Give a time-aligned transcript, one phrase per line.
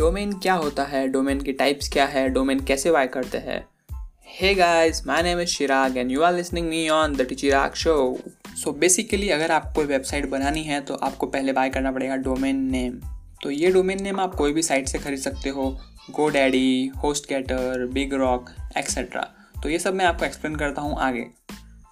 [0.00, 3.64] Domain क्या होता है, डोमेन की टाइप्स क्या है, डोमेन कैसे वाई करते हैं।
[4.26, 7.94] Hey guys my name is Chirag and you are listening me on the Chirag show
[8.56, 12.98] so basically अगर आपको वेबसाइट बनानी है तो आपको पहले बाय करना पड़ेगा डोमेन नेम
[13.42, 15.70] तो ये डोमेन नेम आप कोई भी साइट से खरीद सकते हो
[16.10, 19.28] GoDaddy HostGator BigRock etcetera
[19.62, 21.26] तो ये सब मैं आपको एक्सप्लेन करता हूँ आगे।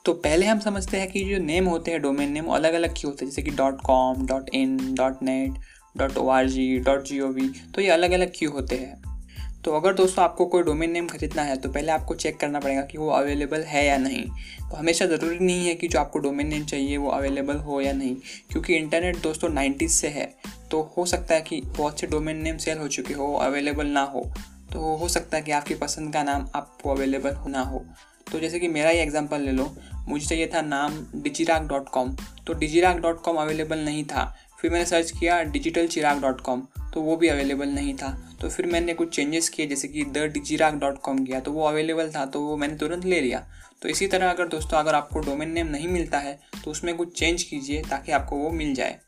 [0.05, 3.12] तो पहले हम समझते हैं कि जो नेम होते हैं डोमेन नेम अलग अलग क्यों
[3.12, 3.30] होते हैं?
[3.30, 5.61] जैसे कि dot com dot in dot net
[5.98, 8.97] dot O R G dot G O V तो ये अलग अलग क्यों होते हैं?
[9.65, 12.83] तो अगर दोस्तों आपको कोई डोमेन नेम खरीदना है तो पहले आपको चेक करना पड़ेगा
[12.83, 14.24] कि वो अवेलेबल है या नहीं।
[14.61, 17.93] तो हमेशा ज़रूरी नहीं है कि जो आपको डोमेन नेम चाहिए, वो अवेलेबल हो या
[17.93, 18.15] नहीं,
[18.51, 20.34] क्योंकि इंटरनेट दोस्तों नाइन्टीज़ से है।
[20.71, 24.02] तो हो सकता है कि बहुत से डोमेन नेम सेल हो चुके हो अवेलेबल ना
[24.02, 24.30] हो।
[24.73, 27.85] तो हो सकता है कि आपकी पसंद का नाम आपको अवेलेबल ना हो।
[28.33, 29.73] तो जैसे कि मेरा ही एग्जांपल ले लो,
[30.09, 34.71] मुझे चाहिए था नाम डिजीराग डॉट कॉम तो डिजीराग डॉट कॉम अवेलेबल नहीं था। फिर
[34.71, 38.09] मैंने सर्च किया डिजिटल चिराग डॉट कॉम तो वो भी अवेलेबल नहीं था।
[38.41, 41.66] तो फिर मैंने कुछ चेंजेस किए, जैसे कि द डिजिराग डॉट कॉम किया तो वो
[41.66, 43.47] अवेलेबल था तो वो मैंने तुरंत ले लिया।
[43.82, 47.19] तो इसी तरह अगर दोस्तों, अगर आपको डोमेन नेम नहीं मिलता है तो उसमें कुछ
[47.19, 48.99] चेंज कीजिए, ताकि आपको वो मिल जाए।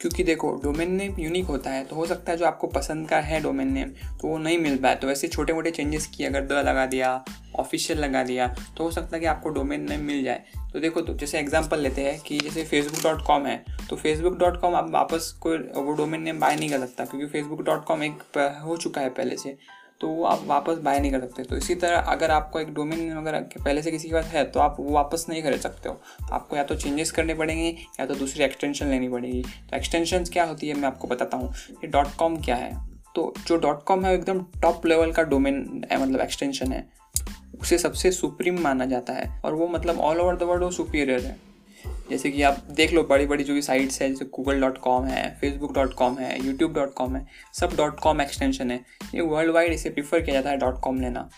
[0.00, 3.16] क्योंकि देखो डोमेन नेम यूनिक होता है तो हो सकता है जो आपको पसंद का
[3.20, 3.88] है डोमेन नेम
[4.20, 7.24] तो वो नहीं मिल पाए। तो वैसे छोटे मोटे चेंजेस किए, अगर द लगा दिया
[7.56, 8.46] ऑफिशियल लगा दिया
[8.76, 11.80] तो हो सकता है कि आपको डोमेन नेम मिल जाए। तो देखो तो जैसे एग्ज़ाम्पल
[11.80, 15.58] लेते हैं कि जैसे फेसबुक डॉट कॉम है तो फेसबुक डॉट कॉम आप वापस कोई
[15.58, 18.22] वो डोमेन नेम बाय नहीं कर सकता, क्योंकि फेसबुक डॉट कॉम एक
[18.64, 19.56] हो चुका है पहले से।
[20.00, 23.10] तो वो आप वापस बाय नहीं कर सकते। तो इसी तरह अगर आपको एक डोमेन
[23.12, 25.94] अगर पहले से किसी के पास है तो आप वो वापस नहीं खरीद सकते हो।
[26.18, 27.68] तो आपको या तो चेंजेस करने पड़ेंगे,
[28.00, 31.52] या तो दूसरी एक्सटेंशन लेनी पड़ेगी। तो एक्सटेंशन क्या होती है, मैं आपको बताता हूँ।
[31.74, 32.72] ये डॉट कॉम क्या है?
[33.14, 36.86] तो जो डॉट कॉम है एकदम टॉप लेवल का डोमेन है मतलब एक्सटेंशन है।
[37.60, 41.20] उसे सबसे सुप्रीम माना जाता है। और वो मतलब ऑल ओवर द वर्ल्ड वो सुपीरियर
[41.20, 41.36] है।
[42.10, 45.04] जैसे कि आप देख लो बड़ी बड़ी जो भी साइट्स हैं, जैसे गूगल डॉट कॉम
[45.06, 48.80] है फेसबुक डॉट कॉम है यूट्यूब डॉट कॉम है, सब डॉट कॉम एक्सटेंशन है।
[49.14, 51.28] ये वर्ल्ड वाइड इसे प्रीफर किया जाता है डॉट कॉम लेना।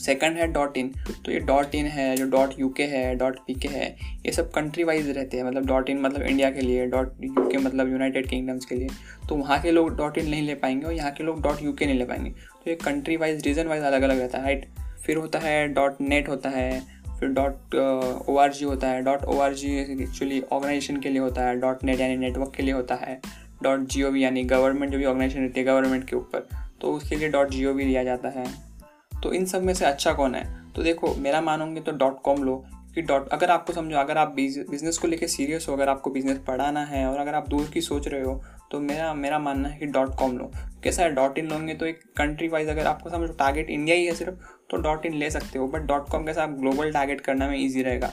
[0.00, 0.88] सेकंड है डॉट इन
[1.24, 3.88] तो ये डॉट इन है, जो डॉट यू के है डॉट पी के है,
[4.26, 7.48] ये सब कंट्री वाइज रहते हैं। मतलब डॉट इन मतलब इंडिया के लिए डॉट यू
[7.48, 8.88] के मतलब यूनाइटेड किंगडम्स के लिए।
[9.28, 11.72] तो वहाँ के लोग डॉट इन नहीं ले पाएँगे और यहाँ के लोग डॉट यू
[11.72, 14.66] के नहीं ले पाएँगे। तो ये कंट्री वाइज रीजन वाइज अलग अलग रहता है राइट
[15.04, 16.82] फिर होता है डॉट नेट होता है
[17.24, 17.74] डॉट
[18.28, 21.58] ओ आर जी होता है। Dot O R G actually organization के लिए होता है।
[21.60, 23.20] डॉट नेट यानी नेटवर्क के लिए होता है।
[23.62, 26.48] डॉट जी ओ वी यानी गवर्नमेंट जो भी ऑर्गेनाइजेशन रहती है गवर्नमेंट के ऊपर।
[26.80, 28.46] तो उसके लिए डॉट जी ओ वी लिया जाता है।
[29.22, 30.72] तो इन सब में से अच्छा कौन है?
[30.72, 34.34] तो देखो, मेरा मानोगे तो डॉट कॉम लो कि डॉट अगर आपको समझो, अगर आप
[34.34, 37.80] बिज़नेस को लेकर सीरियस हो, अगर आपको बिज़नेस पढ़ाना है और अगर आप दूर की
[37.80, 40.50] सोच रहे हो तो मेरा मेरा मानना है कि डॉट कॉम लो।
[40.84, 41.12] कैसा है?
[41.14, 44.61] डॉट इन लोगे तो एक कंट्री वाइज अगर आपको समझो टारगेट इंडिया ही है सिर्फ़
[44.72, 47.58] तो डॉट इन ले सकते हो बट डॉट कॉम कैसा आप ग्लोबल टारगेट करना में
[47.58, 48.12] ईजी रहेगा।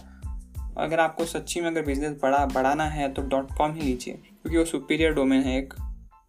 [0.78, 4.58] अगर आपको सच्ची में अगर बिज़नेस बढ़ा बढ़ाना है तो डॉट कॉम ही लीजिए, क्योंकि
[4.58, 5.74] वो सुपीरियर डोमेन है एक।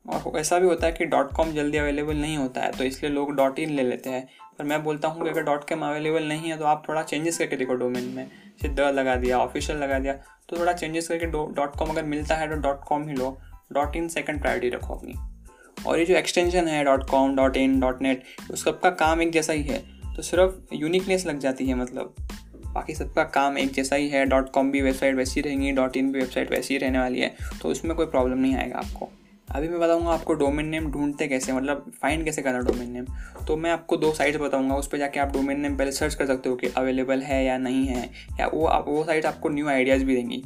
[0.06, 3.12] और ऐसा भी होता है कि डॉट कॉम जल्दी अवेलेबल नहीं होता है तो इसलिए
[3.12, 4.26] लोग डॉट इन ले लेते हैं।
[4.58, 7.38] पर मैं बोलता हूँ कि अगर डॉट कॉम अवेलेबल नहीं है तो आप थोड़ा चेंजेस
[7.38, 10.12] करके देखो डोमेन में। जैसे द लगा दिया ऑफिशियल लगा दिया
[10.48, 13.36] तो थोड़ा चेंजेस करके डॉट कॉम अगर मिलता है तो डॉट कॉम ही लो।
[13.72, 15.14] डॉट इन सेकेंड प्रायोरिटी रखो अपनी।
[15.86, 19.32] और ये जो एक्सटेंशन है dot com dot in dot net उस सबका काम एक
[19.32, 19.82] जैसा ही है।
[20.16, 22.14] तो सिर्फ़ यूनिकनेस लग जाती है मतलब।
[22.64, 26.12] बाकी सबका काम एक जैसा ही है डॉट कॉम भी वेबसाइट वैसी रहेंगी डॉट इन
[26.12, 29.08] भी वेबसाइट वैसी ही रहने वाली है तो उसमें कोई प्रॉब्लम नहीं आएगा आपको।
[29.48, 33.06] अभी मैं बताऊँगा आपको डोमेन नेम ढूंढते कैसे मतलब फाइंड कैसे करना डोमेन नेम
[33.46, 36.26] तो मैं आपको दो साइट्स बताऊँगा, उस पर जाके आप डोमेन नेम पहले सर्च कर
[36.26, 38.10] सकते हो कि अवेलेबल है या नहीं है,
[38.40, 40.42] या वो आप, वो साइट आपको न्यू आइडियाज़ भी देंगी।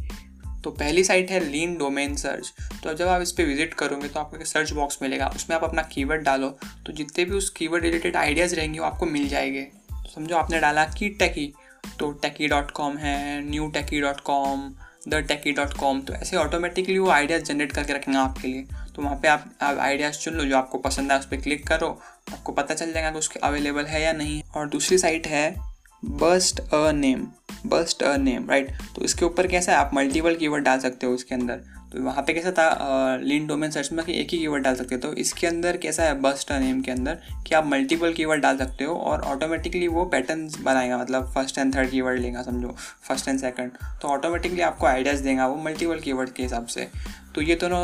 [0.64, 2.52] तो पहली साइट है लीन डोमेन सर्च
[2.84, 5.64] तो जब आप इस पर विज़िट करोगे तो आपको एक सर्च बॉक्स मिलेगा। उसमें आप
[5.64, 6.48] अपना कीवर्ड डालो।
[6.86, 10.60] तो जितने भी उस कीवर्ड रिलेटेड आइडियाज़ रहेंगे वो आपको मिल जाएँगे। तो समझो आपने
[10.60, 11.52] डाला की टेकी
[11.98, 14.72] तो टेकी डॉट कॉम है new techie dot com
[15.08, 19.02] the techie dot com तो ऐसे ऑटोमेटिकली वो आइडियाज़ जनरेट करके रखेंगे आपके लिए। तो
[19.02, 21.88] वहाँ पे आप, आप आइडियाज़ चुन लो जो आपको पसंद है उस पर क्लिक करो।
[22.32, 25.73] आपको पता चल जाएगा कि उसके अवेलेबल है या नहीं। और दूसरी साइट है
[26.04, 27.26] bust a name,
[27.66, 29.78] bust a name right तो इसके ऊपर कैसा है?
[29.78, 31.54] आप मल्टीपल कीवर्ड डाल सकते हो उसके अंदर।
[31.92, 33.16] तो वहाँ पे कैसा था?
[33.22, 36.02] लिन डोमेन सर्च में कि एक ही कीवर्ड डाल सकते हो। तो इसके अंदर कैसा
[36.02, 36.18] है?
[36.20, 40.04] बस्ट अ नेम के अंदर कि आप मल्टीपल कीवर्ड डाल सकते हो और ऑटोमेटिकली वो
[40.04, 42.76] पैटर्न बनाएगा। मतलब फ़र्स्ट एंड थर्ड कीवर्ड लेगा, समझो।
[43.08, 43.72] फ़र्स्ट एंड सेकंड
[44.02, 46.88] तो ऑटोमेटिकली आपको आइडियाज़ देगा वो मल्टीपल कीवर्ड के हिसाब से।
[47.34, 47.82] तो ये दोनों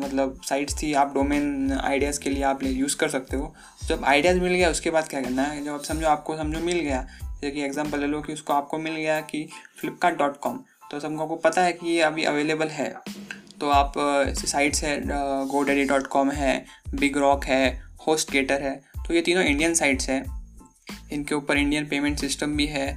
[0.00, 3.54] मतलब साइट्स थी। आप डोमेन आइडियाज़ के लिए आप यूज़ कर सकते हो।
[3.88, 5.64] जब आइडियाज़ मिल गया, उसके बाद क्या करना है?
[5.64, 7.06] जब समझो, आपको समझो मिल गया
[7.42, 9.48] जैसे कि एग्ज़ाम्पल ले लो कि उसको आपको मिल गया कि
[9.78, 10.58] फ्लिपकार्ट डॉट कॉम
[10.90, 12.88] तो सबको को पता है कि ये अभी अवेलेबल है।
[13.60, 13.92] तो आप
[14.38, 15.00] साइट्स है
[15.48, 16.64] गो डैडी डॉट कॉम है
[16.94, 17.70] बिग रॉक है
[18.06, 18.74] होस्ट गेटर है
[19.06, 20.22] तो ये तीनों इंडियन साइट्स हैं।
[21.12, 22.88] इनके ऊपर इंडियन पेमेंट सिस्टम भी है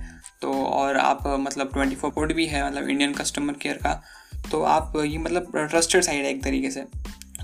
[0.41, 4.01] तो और आप मतलब ट्वेंटी फोर कोड भी है मतलब इंडियन कस्टमर केयर का।
[4.51, 6.85] तो आप ये मतलब ट्रस्टेड साइट है एक तरीके से।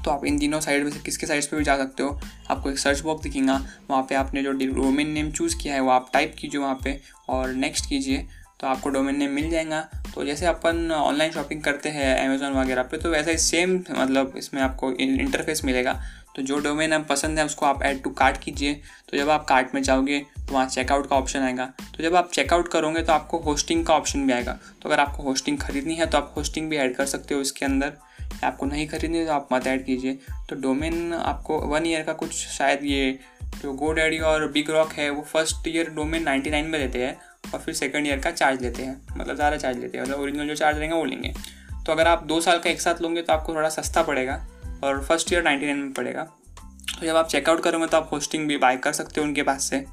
[0.06, 2.19] तो आप इन तीनों साइड में से किसके साइड्स पे भी जा सकते हो?
[2.51, 5.90] आपको एक सर्च बॉक्स दिखेगा, वहाँ पे आपने जो डोमेन नेम चूज़ किया है, वो
[5.92, 7.00] आप टाइप कीजिए वहाँ पे
[7.30, 8.28] और नेक्स्ट कीजिए
[8.60, 9.80] तो आपको डोमेन नेम मिल जाएगा।
[10.16, 14.34] तो जैसे अपन ऑनलाइन शॉपिंग करते हैं अमेज़ोन वगैरह पे तो वैसा ही सेम मतलब
[14.38, 15.94] इसमें आपको इंटरफेस मिलेगा।
[16.36, 18.74] तो जो डोमेन आप पसंद है, उसको आप ऐड टू कार्ट कीजिए।
[19.10, 21.66] तो जब आप कार्ट में जाओगे तो वहाँ चेकआउट का ऑप्शन आएगा।
[21.98, 25.24] तो जब आप चेकआउट करोगे तो आपको होस्टिंग का ऑप्शन भी आएगा। तो अगर आपको
[25.24, 27.94] होस्टिंग खरीदनी है तो आप होस्टिंग भी ऐड कर सकते हो इसके अंदर।
[28.44, 30.14] आपको नहीं खरीदनी तो आप मत ऐड कीजिए।
[30.50, 33.20] तो डोमेन आपको वन ईयर का कुछ शायद ये
[33.62, 37.06] जो गो डैडी और बिग रॉक है, वो first year domain ninety nine में देते
[37.06, 37.18] हैं
[37.54, 40.48] और फिर सेकेंड ईयर का चार्ज लेते हैं। मतलब ज़्यादा चार्ज लेते हैं। मतलब ओरिजिनल
[40.48, 41.34] जो चार्ज रहेंगे, वो लेंगे।
[41.86, 44.46] तो अगर आप दो साल का एक साथ लोगे तो आपको थोड़ा सस्ता पड़ेगा
[44.84, 46.24] और फ़र्स्ट ईयर नाइन्टी नाइन में पड़ेगा।
[46.92, 49.70] तो जब आप चेकआउट करोगे तो आप होस्टिंग भी बाय कर सकते हो उनके पास
[49.70, 49.86] से।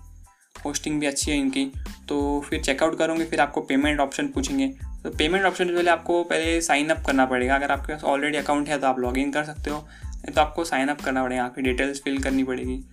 [0.57, 1.65] होस्टिंग भी अच्छी है इनकी।
[2.09, 4.67] तो फिर चेकआउट करोगे, फिर आपको पेमेंट ऑप्शन पूछेंगे।
[5.07, 8.69] तो पेमेंट ऑप्शन पहले आपको पहले साइन अप करना पड़ेगा। अगर आपके पास ऑलरेडी अकाउंट
[8.69, 11.45] है तो आप लॉग इन कर सकते हो। नहीं तो आपको साइन अप करना पड़ेगा,
[11.45, 12.85] आपकी डिटेल्स फिल करनी पड़ेगी।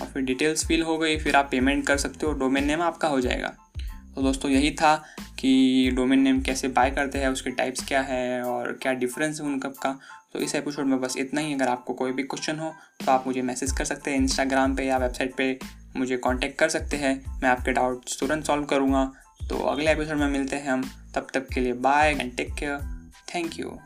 [0.00, 3.08] और फिर डिटेल्स फिल हो गई, फिर आप पेमेंट कर सकते हो डोमेन नेम आपका
[3.08, 3.48] हो जाएगा।
[4.14, 4.94] तो दोस्तों, यही था
[5.38, 9.46] कि डोमेन नेम कैसे बाय करते हैं, उसके टाइप्स क्या है, और क्या डिफरेंस है
[9.46, 9.98] उनका का।
[10.32, 12.72] तो इस एपिसोड में बस इतना ही। अगर आपको कोई भी क्वेश्चन हो
[13.04, 15.58] तो आप मुझे मैसेज कर सकते हैं इंस्टाग्राम पे या वेबसाइट पे।
[15.96, 19.10] मुझे कांटेक्ट कर सकते हैं। मैं आपके डाउट्स तुरंत सॉल्व करूँगा।
[19.48, 22.78] तो अगले एपिसोड में मिलते हैं हम। तब तक के लिए bye and take care
[23.34, 23.78] thank you